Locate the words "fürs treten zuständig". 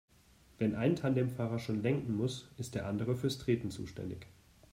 3.15-4.25